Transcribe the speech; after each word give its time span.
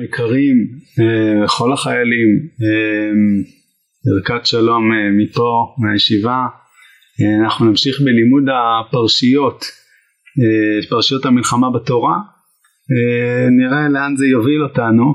היקרים, 0.00 0.56
כל 1.58 1.72
החיילים, 1.72 2.28
ברכת 4.04 4.46
שלום 4.46 4.90
מפה, 5.18 5.74
מהישיבה. 5.78 6.46
אנחנו 7.44 7.66
נמשיך 7.66 8.00
בלימוד 8.00 8.44
הפרשיות, 8.48 9.64
פרשיות 10.88 11.24
המלחמה 11.24 11.70
בתורה. 11.70 12.16
נראה 13.50 13.88
לאן 13.88 14.16
זה 14.16 14.26
יוביל 14.26 14.62
אותנו. 14.62 15.14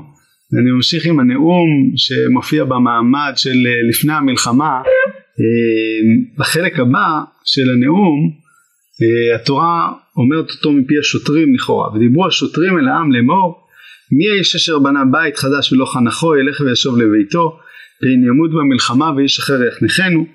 אני 0.60 0.70
ממשיך 0.70 1.06
עם 1.06 1.20
הנאום 1.20 1.68
שמופיע 1.96 2.64
במעמד 2.64 3.32
של 3.36 3.56
לפני 3.90 4.12
המלחמה. 4.12 4.82
בחלק 6.38 6.78
הבא 6.78 7.20
של 7.44 7.70
הנאום 7.70 8.30
התורה 9.34 9.92
אומרת 10.16 10.50
אותו 10.50 10.72
מפי 10.72 10.94
השוטרים 11.00 11.54
לכאורה 11.54 11.94
ודיברו 11.94 12.26
השוטרים 12.26 12.78
אל 12.78 12.88
העם 12.88 13.12
לאמור 13.12 13.62
מי 14.12 14.30
האיש 14.30 14.56
אשר 14.56 14.78
בנה 14.78 15.04
בית 15.04 15.36
חדש 15.36 15.72
ולא 15.72 15.84
חנכו 15.84 16.36
ילך 16.36 16.60
וישוב 16.60 16.98
לביתו 16.98 17.58
פן 18.00 18.26
ימות 18.28 18.50
במלחמה 18.50 19.12
ואיש 19.16 19.38
אחר 19.38 19.62
יחנכנו? 19.62 20.26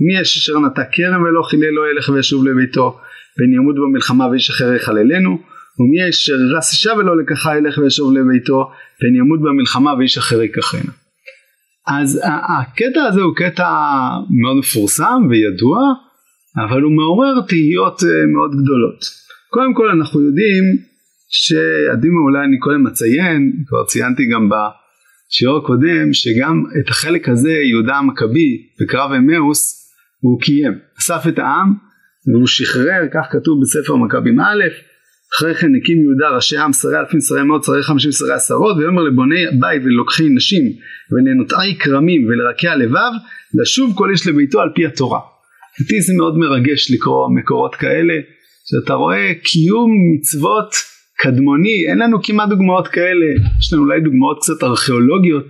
מי 0.00 0.16
האיש 0.16 0.36
אשר 0.36 0.58
נטע 0.58 0.82
כרם 0.92 1.22
ולא 1.22 1.42
חיללו 1.42 1.86
ילך 1.86 2.08
וישוב 2.08 2.46
לביתו 2.46 2.98
פן 3.36 3.52
ימות 3.52 3.74
במלחמה 3.74 4.26
ואיש 4.30 4.50
אחר 4.50 4.72
יחללנו? 4.74 5.38
ומי 5.78 6.02
האיש 6.02 6.22
אשר 6.22 6.56
רס 6.56 6.72
אישה 6.72 6.92
ולא 6.92 7.18
לקחה 7.18 7.56
ילך 7.58 7.78
וישוב 7.78 8.12
לביתו 8.12 8.70
פן 9.00 9.14
ימות 9.16 9.40
במלחמה 9.40 9.94
ואיש 9.98 10.18
אחר 10.18 10.42
ייקחנה 10.42 10.92
אז 11.86 12.20
הקטע 12.24 13.02
הזה 13.02 13.20
הוא 13.20 13.34
קטע 13.36 13.68
מאוד 14.40 14.56
מפורסם 14.58 15.26
וידוע 15.30 15.78
אבל 16.64 16.82
הוא 16.82 16.92
מעורר 16.92 17.40
תהיות 17.48 18.02
אה, 18.04 18.26
מאוד 18.34 18.50
גדולות. 18.50 19.00
קודם 19.50 19.74
כל 19.74 19.88
אנחנו 19.88 20.20
יודעים 20.20 20.64
שהדימה 21.44 22.20
אולי 22.26 22.44
אני 22.44 22.58
קודם 22.58 22.86
אציין, 22.86 23.52
כבר 23.66 23.84
ציינתי 23.84 24.22
גם 24.32 24.48
בשיעור 24.48 25.58
הקודם, 25.58 26.12
שגם 26.12 26.62
את 26.80 26.88
החלק 26.88 27.28
הזה 27.28 27.52
יהודה 27.70 27.94
המכבי 27.96 28.48
בקרב 28.80 29.10
אמאוס 29.12 29.60
הוא 30.20 30.40
קיים, 30.40 30.72
אסף 30.98 31.22
את 31.28 31.38
העם 31.38 31.74
והוא 32.28 32.46
שחרר, 32.46 33.02
כך 33.14 33.26
כתוב 33.30 33.60
בספר 33.62 33.96
מכבים 33.96 34.40
א', 34.40 34.64
אחרי 35.36 35.54
כן 35.54 35.72
הקים 35.76 35.98
יהודה 36.02 36.28
ראשי 36.36 36.58
עם 36.58 36.72
שרי 36.72 36.98
אלפים 36.98 37.20
שרי 37.20 37.42
מאות 37.42 37.64
שרי 37.64 37.82
חמישים 37.82 38.12
שרי 38.12 38.32
עשרות 38.32 38.76
ויאמר 38.76 39.02
לבוני 39.02 39.44
בית 39.60 39.82
ולוקחי 39.84 40.28
נשים 40.28 40.62
ולנוטעי 41.12 41.78
כרמים 41.78 42.28
ולרקיע 42.28 42.76
לבב 42.76 43.12
לשוב 43.62 43.92
כל 43.96 44.10
איש 44.10 44.26
לביתו 44.26 44.60
על 44.60 44.68
פי 44.74 44.86
התורה. 44.86 45.20
אותי 45.80 46.00
זה 46.00 46.12
מאוד 46.16 46.38
מרגש 46.38 46.90
לקרוא 46.90 47.28
מקורות 47.38 47.74
כאלה, 47.74 48.14
שאתה 48.68 48.94
רואה 48.94 49.32
קיום 49.42 49.90
מצוות 50.14 50.95
קדמוני, 51.18 51.86
אין 51.88 51.98
לנו 51.98 52.22
כמעט 52.22 52.48
דוגמאות 52.48 52.88
כאלה, 52.88 53.26
יש 53.58 53.72
לנו 53.72 53.82
אולי 53.82 54.00
דוגמאות 54.00 54.38
קצת 54.40 54.62
ארכיאולוגיות 54.62 55.46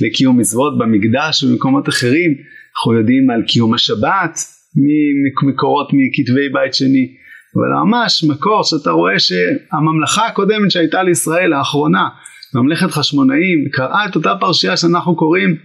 לקיום 0.00 0.38
מצוות 0.38 0.78
במקדש 0.78 1.44
ובמקומות 1.44 1.88
אחרים, 1.88 2.30
אנחנו 2.76 2.94
יודעים 2.94 3.30
על 3.30 3.42
קיום 3.42 3.74
השבת 3.74 4.38
ממקורות 4.76 5.88
מכתבי 5.92 6.48
בית 6.52 6.74
שני, 6.74 7.06
אבל 7.56 7.84
ממש 7.84 8.24
מקור 8.24 8.62
שאתה 8.64 8.90
רואה 8.90 9.18
שהממלכה 9.18 10.26
הקודמת 10.26 10.70
שהייתה 10.70 11.02
לישראל 11.02 11.52
האחרונה, 11.52 12.08
ממלכת 12.54 12.90
חשמונאים, 12.90 13.68
קראה 13.72 14.06
את 14.06 14.16
אותה 14.16 14.34
פרשייה 14.40 14.76
שאנחנו 14.76 15.16
קוראים 15.16 15.56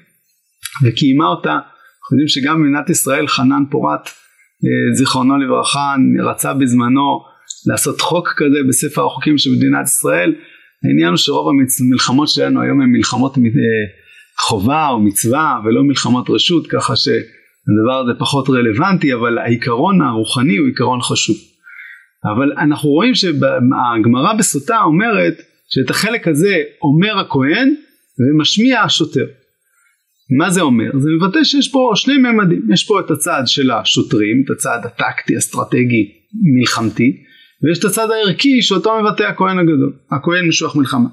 וקיימה 0.83 1.25
אותה. 1.25 1.51
אנחנו 1.51 2.17
יודעים 2.17 2.27
שגם 2.27 2.55
במדינת 2.55 2.89
ישראל 2.89 3.27
חנן 3.27 3.63
פורת 3.71 4.07
אה, 4.07 4.95
זיכרונו 4.95 5.37
לברכה 5.37 5.95
רצה 6.29 6.53
בזמנו 6.53 7.19
לעשות 7.71 8.01
חוק 8.01 8.33
כזה 8.37 8.59
בספר 8.69 9.05
החוקים 9.05 9.37
של 9.37 9.49
מדינת 9.49 9.85
ישראל. 9.85 10.35
העניין 10.83 11.09
הוא 11.09 11.17
שרוב 11.17 11.47
המלחמות 11.49 12.29
שלנו 12.29 12.61
היום 12.61 12.81
הן 12.81 12.89
מלחמות 12.89 13.37
אה, 13.37 13.43
חובה 14.39 14.87
או 14.87 14.99
מצווה 14.99 15.59
ולא 15.65 15.83
מלחמות 15.83 16.29
רשות 16.29 16.67
ככה 16.67 16.95
שהדבר 16.95 17.97
הזה 18.03 18.19
פחות 18.19 18.49
רלוונטי 18.49 19.13
אבל 19.13 19.37
העיקרון 19.37 20.01
הרוחני 20.01 20.57
הוא 20.57 20.67
עיקרון 20.67 21.01
חשוב. 21.01 21.35
אבל 22.25 22.51
אנחנו 22.57 22.89
רואים 22.89 23.15
שהגמרא 23.15 24.33
בסוטה 24.37 24.81
אומרת 24.81 25.33
שאת 25.69 25.89
החלק 25.89 26.27
הזה 26.27 26.55
אומר 26.81 27.19
הכהן 27.19 27.75
ומשמיע 28.19 28.81
השוטר. 28.81 29.25
מה 30.39 30.49
זה 30.49 30.61
אומר? 30.61 30.89
זה 30.99 31.09
מבטא 31.09 31.43
שיש 31.43 31.71
פה 31.71 31.91
שני 31.95 32.17
ממדים, 32.17 32.61
יש 32.73 32.87
פה 32.87 32.99
את 32.99 33.11
הצד 33.11 33.41
של 33.45 33.71
השוטרים, 33.71 34.43
את 34.45 34.57
הצד 34.57 34.79
הטקטי, 34.83 35.37
אסטרטגי, 35.37 36.11
מלחמתי, 36.59 37.23
ויש 37.63 37.79
את 37.79 37.85
הצד 37.85 38.11
הערכי 38.11 38.61
שאותו 38.61 39.01
מבטא 39.01 39.23
הכהן 39.23 39.59
הגדול, 39.59 39.93
הכהן 40.11 40.47
משוח 40.47 40.75
מלחמה. 40.75 41.09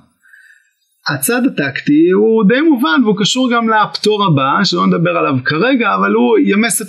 הצד 1.14 1.42
הטקטי 1.46 2.10
הוא 2.10 2.44
די 2.48 2.60
מובן 2.60 3.00
והוא 3.04 3.16
קשור 3.18 3.50
גם 3.52 3.68
לפטור 3.68 4.24
הבא 4.24 4.64
שלא 4.64 4.86
נדבר 4.86 5.10
עליו 5.10 5.34
כרגע 5.44 5.94
אבל 5.94 6.12
הוא 6.12 6.38
ימס 6.38 6.82
את, 6.82 6.86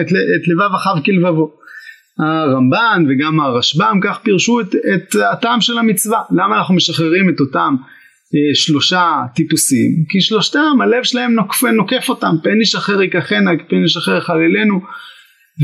את, 0.00 0.06
את 0.06 0.48
לבב 0.48 0.74
אחיו 0.74 1.02
כלבבו. 1.04 1.52
הרמב"ן 2.18 3.04
וגם 3.08 3.40
הרשב"ם 3.40 3.98
כך 4.02 4.18
פירשו 4.22 4.60
את, 4.60 4.74
את 4.74 5.14
הטעם 5.32 5.60
של 5.60 5.78
המצווה 5.78 6.22
למה 6.30 6.58
אנחנו 6.58 6.74
משחררים 6.74 7.28
את 7.28 7.40
אותם 7.40 7.76
אה, 8.34 8.54
שלושה 8.54 9.12
טיפוסים 9.34 10.04
כי 10.08 10.20
שלושתם 10.20 10.80
הלב 10.82 11.02
שלהם 11.02 11.34
נוקף, 11.34 11.64
נוקף 11.64 12.08
אותם 12.08 12.34
פן 12.42 12.60
איש 12.60 12.74
אחר 12.74 12.98
פן 13.68 13.82
איש 13.82 13.96
אחר 13.96 14.16
יחללנו 14.16 14.80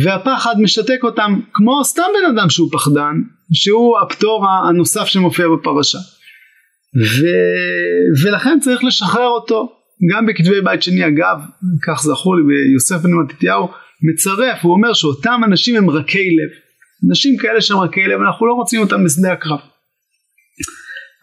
והפחד 0.05 0.55
משתק 0.61 0.99
אותם 1.03 1.41
כמו 1.53 1.85
סתם 1.85 2.03
בן 2.15 2.39
אדם 2.39 2.51
שהוא 2.51 2.69
פחדן 2.73 3.15
שהוא 3.53 3.99
הפטור 3.99 4.47
הנוסף 4.69 5.05
שמופיע 5.05 5.47
בפרשה. 5.49 5.99
ו, 6.97 7.27
ולכן 8.25 8.61
צריך 8.61 8.85
לשחרר 8.85 9.29
אותו. 9.29 9.77
גם 10.15 10.27
בכתבי 10.27 10.61
בית 10.61 10.83
שני 10.83 11.07
אגב 11.07 11.39
כך 11.87 12.03
זכור 12.03 12.37
לי 12.37 12.43
ביוסף 12.43 13.03
בן 13.03 13.11
מתתיהו 13.13 13.69
מצרף 14.13 14.59
הוא 14.63 14.73
אומר 14.73 14.93
שאותם 14.93 15.41
אנשים 15.45 15.77
הם 15.77 15.91
רכי 15.91 16.19
לב. 16.19 16.51
אנשים 17.09 17.37
כאלה 17.37 17.61
שהם 17.61 17.79
רכי 17.79 18.01
לב 18.05 18.21
אנחנו 18.21 18.47
לא 18.47 18.53
רוצים 18.53 18.81
אותם 18.81 19.05
בשדה 19.05 19.33
הקרב. 19.33 19.59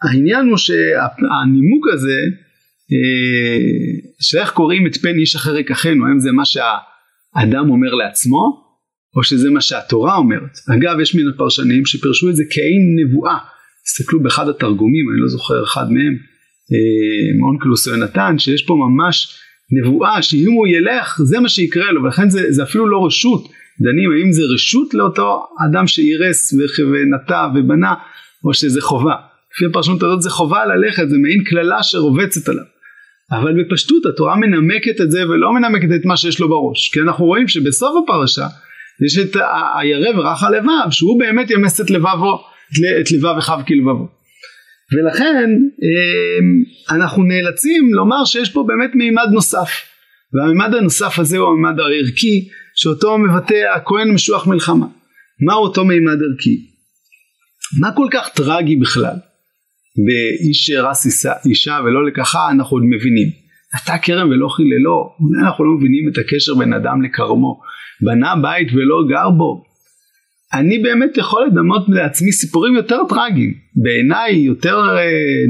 העניין 0.02 0.46
הוא 0.46 0.56
שהנימוק 0.56 1.88
הזה 1.92 2.18
אה, 2.92 3.58
שאיך 4.20 4.50
קוראים 4.50 4.86
את 4.86 4.96
פן 4.96 5.18
איש 5.18 5.36
אחר 5.36 5.56
ייקחנו 5.56 6.06
האם 6.06 6.18
זה 6.18 6.32
מה 6.32 6.44
שהאדם 7.38 7.70
אומר 7.70 7.94
לעצמו 7.94 8.68
או 9.16 9.22
שזה 9.22 9.50
מה 9.50 9.60
שהתורה 9.60 10.16
אומרת? 10.16 10.58
אגב 10.76 11.00
יש 11.00 11.14
מן 11.14 11.28
הפרשנים 11.34 11.86
שפרשו 11.86 12.28
את 12.30 12.36
זה 12.36 12.44
כאין 12.50 12.96
נבואה. 13.00 13.38
תסתכלו 13.84 14.22
באחד 14.22 14.48
התרגומים 14.48 15.10
אני 15.12 15.20
לא 15.20 15.28
זוכר 15.28 15.64
אחד 15.64 15.92
מהם 15.92 16.14
אה, 16.72 17.38
מאונקלוס 17.40 17.86
יונתן 17.86 18.38
שיש 18.38 18.62
פה 18.62 18.74
ממש 18.74 19.38
נבואה 19.80 20.22
שאם 20.22 20.52
הוא 20.52 20.66
ילך 20.66 21.20
זה 21.24 21.40
מה 21.40 21.48
שיקרה 21.48 21.92
לו 21.92 22.02
ולכן 22.02 22.30
זה, 22.30 22.52
זה 22.52 22.62
אפילו 22.62 22.88
לא 22.88 23.06
רשות. 23.06 23.48
דנים 23.80 24.10
האם 24.12 24.32
זה 24.32 24.42
רשות 24.54 24.94
לאותו 24.94 25.46
אדם 25.68 25.86
שאירס 25.86 26.54
ונטע 26.78 27.46
ובנה 27.54 27.94
או 28.44 28.54
שזה 28.54 28.80
חובה? 28.80 29.14
לפי 29.54 29.64
הפרשנות 29.70 30.02
הזאת 30.02 30.22
זה 30.22 30.30
חובה 30.30 30.66
ללכת, 30.66 31.08
זה 31.08 31.16
מעין 31.18 31.44
קללה 31.44 31.82
שרובצת 31.82 32.48
עליו. 32.48 32.64
אבל 33.32 33.62
בפשטות 33.62 34.06
התורה 34.06 34.36
מנמקת 34.36 35.00
את 35.00 35.10
זה 35.10 35.28
ולא 35.28 35.52
מנמקת 35.52 35.88
את 36.00 36.04
מה 36.04 36.16
שיש 36.16 36.40
לו 36.40 36.48
בראש. 36.48 36.88
כי 36.92 37.00
אנחנו 37.00 37.24
רואים 37.24 37.48
שבסוף 37.48 37.90
הפרשה 38.04 38.46
יש 39.06 39.18
את 39.18 39.36
הירא 39.78 40.18
ורך 40.18 40.42
הלבב 40.42 40.90
שהוא 40.90 41.20
באמת 41.20 41.50
ימס 41.50 41.80
את 41.80 41.90
לבבו, 41.90 42.44
את 43.00 43.12
לבב 43.12 43.34
אחיו 43.38 43.58
כלבבו. 43.66 44.08
ולכן 44.92 45.50
אמ, 45.82 46.96
אנחנו 46.96 47.22
נאלצים 47.22 47.94
לומר 47.94 48.24
שיש 48.24 48.50
פה 48.50 48.64
באמת 48.68 48.90
מימד 48.94 49.28
נוסף. 49.32 49.70
והמימד 50.34 50.74
הנוסף 50.74 51.18
הזה 51.18 51.38
הוא 51.38 51.48
המימד 51.48 51.80
הערכי 51.80 52.48
שאותו 52.74 53.18
מבטא 53.18 53.54
הכהן 53.76 54.10
משוח 54.10 54.46
מלחמה. 54.46 54.86
מהו 55.46 55.62
אותו 55.62 55.84
מימד 55.84 56.18
ערכי? 56.32 56.66
מה 57.80 57.92
כל 57.96 58.06
כך 58.12 58.28
טרגי 58.28 58.76
בכלל 58.76 59.16
באיש 60.06 60.66
שרס 60.66 61.26
אישה 61.46 61.78
ולא 61.84 62.06
לקחה 62.06 62.50
אנחנו 62.50 62.76
עוד 62.76 62.84
מבינים. 62.84 63.28
נטע 63.74 63.98
כרם 63.98 64.28
ולא 64.30 64.48
חיללו, 64.48 65.16
אולי 65.20 65.46
אנחנו 65.46 65.64
לא 65.64 65.70
מבינים 65.78 66.08
את 66.08 66.18
הקשר 66.18 66.54
בין 66.54 66.72
אדם 66.72 67.02
לכרמו. 67.02 67.60
בנה 68.00 68.34
בית 68.42 68.68
ולא 68.72 69.04
גר 69.08 69.30
בו. 69.30 69.64
אני 70.54 70.78
באמת 70.78 71.16
יכול 71.16 71.46
לדמות 71.46 71.86
לעצמי 71.88 72.32
סיפורים 72.32 72.74
יותר 72.74 73.00
טרגיים. 73.08 73.54
בעיניי 73.82 74.36
יותר 74.36 74.78
אה, 74.98 75.04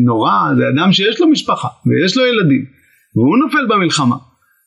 נורא 0.05 0.55
זה 0.57 0.65
אדם 0.69 0.93
שיש 0.93 1.21
לו 1.21 1.29
משפחה 1.29 1.69
ויש 1.87 2.17
לו 2.17 2.27
ילדים 2.27 2.65
והוא 3.17 3.39
נופל 3.39 3.67
במלחמה. 3.69 4.17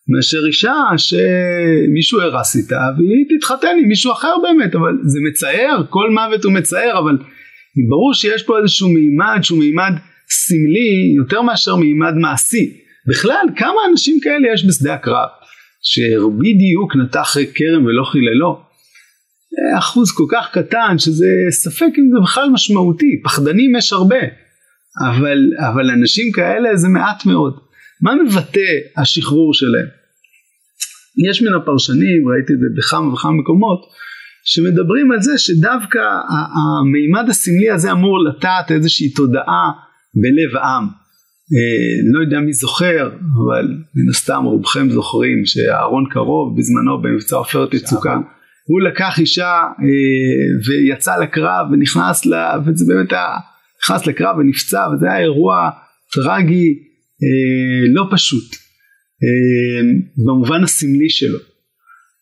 מאשר 0.08 0.38
אישה 0.48 0.74
שמישהו 0.98 2.22
הרס 2.22 2.56
איתה 2.56 2.82
והיא 2.98 3.26
תתחתן 3.38 3.76
עם 3.82 3.88
מישהו 3.88 4.12
אחר 4.12 4.34
באמת 4.44 4.76
אבל 4.76 4.98
זה 5.04 5.20
מצער 5.30 5.84
כל 5.90 6.10
מוות 6.10 6.44
הוא 6.44 6.54
מצער 6.54 7.00
אבל 7.00 7.18
ברור 7.90 8.14
שיש 8.14 8.44
פה 8.44 8.58
איזשהו 8.60 8.90
מימד 8.90 9.40
שהוא 9.42 9.60
מימד 9.60 9.92
סמלי 10.30 11.14
יותר 11.18 11.42
מאשר 11.42 11.76
מימד 11.76 12.14
מעשי. 12.14 12.78
בכלל 13.10 13.46
כמה 13.58 13.80
אנשים 13.92 14.20
כאלה 14.24 14.54
יש 14.54 14.66
בשדה 14.68 14.94
הקרב 14.94 15.30
שבדיוק 15.84 16.94
אחרי 17.22 17.48
כרם 17.56 17.86
ולא 17.86 18.04
חיללו. 18.04 18.60
אחוז 19.80 20.12
כל 20.12 20.24
כך 20.32 20.50
קטן 20.54 20.96
שזה 20.98 21.28
ספק 21.50 21.92
אם 22.00 22.10
זה 22.14 22.20
בכלל 22.24 22.50
משמעותי, 22.54 23.22
פחדנים 23.24 23.76
יש 23.76 23.94
הרבה. 23.94 24.22
אבל, 25.10 25.38
אבל 25.70 25.90
אנשים 25.92 26.32
כאלה 26.32 26.76
זה 26.76 26.88
מעט 26.88 27.26
מאוד. 27.26 27.54
מה 28.02 28.16
מבטא 28.16 28.72
השחרור 28.98 29.54
שלהם? 29.54 29.88
יש 31.30 31.42
מן 31.42 31.54
הפרשנים, 31.54 32.28
ראיתי 32.30 32.54
את 32.54 32.60
זה 32.60 32.66
בכמה 32.78 33.14
וכמה 33.14 33.32
מקומות, 33.32 33.82
שמדברים 34.46 35.12
על 35.12 35.22
זה 35.22 35.38
שדווקא 35.38 36.00
המימד 36.56 37.30
הסמלי 37.30 37.70
הזה 37.70 37.92
אמור 37.92 38.20
לטעת 38.24 38.72
איזושהי 38.72 39.10
תודעה 39.14 39.72
בלב 40.16 40.64
העם. 40.64 40.84
אה, 41.54 42.12
לא 42.14 42.24
יודע 42.24 42.40
מי 42.40 42.54
זוכר, 42.54 43.08
אבל 43.08 43.68
מן 43.96 44.10
הסתם 44.10 44.44
רובכם 44.44 44.90
זוכרים 44.90 45.46
שאהרון 45.46 46.06
קרוב 46.10 46.58
בזמנו 46.58 47.02
במבצע 47.02 47.36
עופרת 47.36 47.74
יצוקה, 47.74 48.18
הוא 48.68 48.82
לקח 48.82 49.20
אישה 49.20 49.52
אה, 49.52 50.52
ויצא 50.68 51.18
לקרב 51.24 51.68
ונכנס 51.72 52.26
לה, 52.26 52.54
וזה 52.66 52.86
באמת 52.88 53.12
היה, 53.12 53.28
נכנס 53.84 54.08
לקרב 54.08 54.38
ונפצע 54.38 54.88
וזה 54.94 55.06
היה 55.06 55.20
אירוע 55.20 55.70
טרגי 56.14 56.70
אה, 57.24 57.94
לא 57.94 58.06
פשוט 58.12 58.56
במובן 60.26 60.64
הסמלי 60.64 61.10
שלו. 61.10 61.51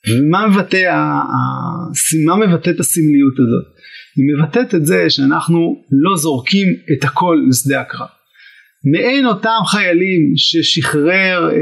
ומה 0.07 0.47
מבטא, 0.47 1.11
מה 2.25 2.35
מבטא 2.35 2.69
את 2.69 2.79
הסמליות 2.79 3.33
הזאת? 3.39 3.79
היא 4.15 4.25
מבטאת 4.35 4.75
את 4.75 4.85
זה 4.85 5.09
שאנחנו 5.09 5.83
לא 5.91 6.17
זורקים 6.17 6.67
את 6.93 7.03
הכל 7.03 7.37
לשדה 7.49 7.81
הקרב. 7.81 8.07
מעין 8.93 9.25
אותם 9.25 9.59
חיילים 9.65 10.33
ששחרר 10.35 11.49
אה, 11.49 11.55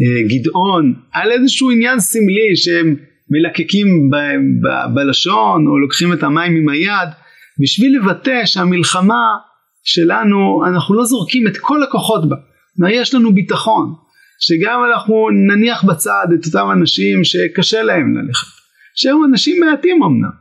אה, 0.00 0.28
גדעון 0.28 0.94
על 1.12 1.32
איזשהו 1.32 1.70
עניין 1.70 2.00
סמלי 2.00 2.56
שהם 2.56 2.96
מלקקים 3.30 4.10
ב, 4.10 4.16
ב, 4.62 4.94
בלשון 4.94 5.66
או 5.66 5.78
לוקחים 5.78 6.12
את 6.12 6.22
המים 6.22 6.56
עם 6.56 6.68
היד 6.68 7.08
בשביל 7.62 7.98
לבטא 7.98 8.46
שהמלחמה 8.46 9.24
שלנו 9.84 10.64
אנחנו 10.66 10.94
לא 10.94 11.04
זורקים 11.04 11.46
את 11.46 11.56
כל 11.56 11.82
הכוחות 11.82 12.28
בה, 12.28 12.36
יש 12.90 13.14
לנו 13.14 13.34
ביטחון 13.34 13.94
שגם 14.40 14.80
אנחנו 14.90 15.28
נניח 15.30 15.84
בצד 15.84 16.26
את 16.34 16.46
אותם 16.46 16.66
אנשים 16.72 17.24
שקשה 17.24 17.82
להם 17.82 18.16
ללכת, 18.16 18.46
שהם 18.94 19.16
אנשים 19.30 19.60
מעטים 19.60 20.02
אמנם, 20.02 20.36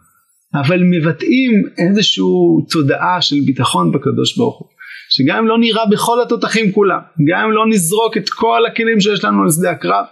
אבל 0.55 0.83
מבטאים 0.83 1.63
איזושהי 1.77 2.23
תודעה 2.69 3.21
של 3.21 3.35
ביטחון 3.45 3.91
בקדוש 3.91 4.37
ברוך 4.37 4.59
הוא. 4.59 4.67
שגם 5.09 5.37
אם 5.37 5.47
לא 5.47 5.57
נראה 5.59 5.85
בכל 5.91 6.21
התותחים 6.21 6.71
כולם, 6.71 6.99
גם 7.31 7.39
אם 7.45 7.51
לא 7.51 7.67
נזרוק 7.69 8.17
את 8.17 8.29
כל 8.29 8.65
הכלים 8.65 9.01
שיש 9.01 9.23
לנו 9.23 9.45
לשדה 9.45 9.71
הקרב, 9.71 10.05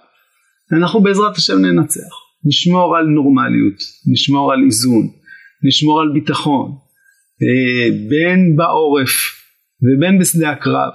אנחנו 0.77 1.01
בעזרת 1.01 1.37
השם 1.37 1.57
ננצח. 1.57 2.23
נשמור 2.45 2.97
על 2.97 3.05
נורמליות, 3.05 3.79
נשמור 4.11 4.53
על 4.53 4.59
איזון, 4.65 5.07
נשמור 5.67 6.01
על 6.01 6.09
ביטחון, 6.13 6.71
אה, 7.43 8.09
בין 8.09 8.55
בעורף 8.55 9.11
ובין 9.83 10.19
בשדה 10.19 10.49
הקרב. 10.49 10.91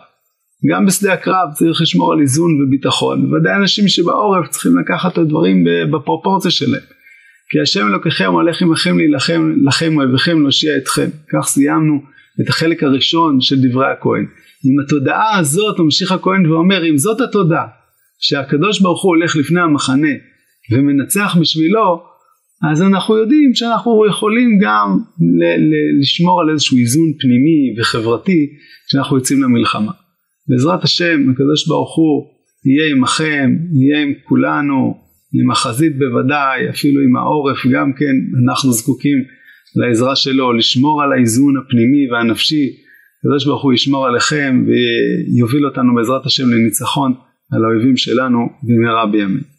גם 0.66 0.86
בשדה 0.86 1.12
הקרב 1.12 1.48
צריך 1.54 1.80
לשמור 1.80 2.12
על 2.12 2.20
איזון 2.20 2.50
וביטחון, 2.62 3.30
בוודאי 3.30 3.54
אנשים 3.54 3.88
שבעורף 3.88 4.48
צריכים 4.48 4.78
לקחת 4.78 5.12
את 5.12 5.18
הדברים 5.18 5.64
בפרופורציה 5.92 6.50
שלהם. 6.50 6.82
כי 7.50 7.60
השם 7.62 7.86
אלוקיכם 7.86 8.32
הולך 8.32 8.62
עמכם 8.62 8.98
להילחם 8.98 9.52
לכם 9.66 9.96
אוהביכם 9.96 10.40
להושיע 10.42 10.76
אתכם. 10.76 11.08
כך 11.32 11.46
סיימנו 11.46 12.02
את 12.40 12.48
החלק 12.48 12.82
הראשון 12.82 13.40
של 13.40 13.56
דברי 13.68 13.86
הכהן. 13.92 14.26
עם 14.64 14.84
התודעה 14.84 15.38
הזאת 15.38 15.78
ממשיך 15.78 16.12
הכהן 16.12 16.46
ואומר 16.46 16.90
אם 16.90 16.98
זאת 16.98 17.20
התודעה 17.20 17.66
שהקדוש 18.20 18.80
ברוך 18.80 19.02
הוא 19.02 19.16
הולך 19.16 19.36
לפני 19.36 19.60
המחנה 19.60 20.12
ומנצח 20.72 21.36
בשבילו 21.40 22.02
אז 22.70 22.82
אנחנו 22.82 23.16
יודעים 23.16 23.54
שאנחנו 23.54 24.06
יכולים 24.06 24.58
גם 24.62 24.98
לשמור 26.00 26.40
על 26.40 26.50
איזשהו 26.50 26.78
איזון 26.78 27.12
פנימי 27.20 27.80
וחברתי 27.80 28.46
כשאנחנו 28.88 29.16
יוצאים 29.16 29.42
למלחמה. 29.42 29.92
בעזרת 30.48 30.84
השם 30.84 31.30
הקדוש 31.30 31.68
ברוך 31.68 31.96
הוא 31.96 32.26
יהיה 32.64 32.94
עמכם, 32.96 33.50
יהיה 33.72 34.02
עם 34.02 34.12
כולנו, 34.24 34.94
עם 35.34 35.50
החזית 35.50 35.98
בוודאי, 35.98 36.70
אפילו 36.70 37.00
עם 37.00 37.16
העורף 37.16 37.66
גם 37.72 37.92
כן 37.92 38.14
אנחנו 38.44 38.72
זקוקים 38.72 39.18
לעזרה 39.76 40.16
שלו, 40.16 40.52
לשמור 40.52 41.02
על 41.02 41.12
האיזון 41.12 41.54
הפנימי 41.56 42.10
והנפשי, 42.10 42.66
הקדוש 43.18 43.46
ברוך 43.46 43.62
הוא 43.62 43.72
ישמור 43.72 44.06
עליכם 44.06 44.64
ויוביל 44.66 45.66
אותנו 45.66 45.94
בעזרת 45.94 46.26
השם 46.26 46.50
לניצחון 46.50 47.14
על 47.52 47.64
האויבים 47.64 47.96
שלנו 47.96 48.38
במהרה 48.62 49.06
בימים. 49.06 49.57